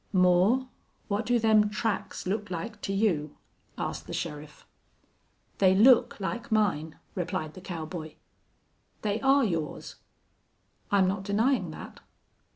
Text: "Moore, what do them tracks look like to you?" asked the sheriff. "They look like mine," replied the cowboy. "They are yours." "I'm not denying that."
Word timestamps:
"Moore, 0.11 0.67
what 1.09 1.27
do 1.27 1.37
them 1.37 1.69
tracks 1.69 2.25
look 2.25 2.49
like 2.49 2.81
to 2.81 2.91
you?" 2.91 3.37
asked 3.77 4.07
the 4.07 4.13
sheriff. 4.15 4.65
"They 5.59 5.75
look 5.75 6.19
like 6.19 6.51
mine," 6.51 6.95
replied 7.13 7.53
the 7.53 7.61
cowboy. 7.61 8.15
"They 9.03 9.21
are 9.21 9.43
yours." 9.45 9.97
"I'm 10.89 11.07
not 11.07 11.21
denying 11.21 11.69
that." 11.69 11.99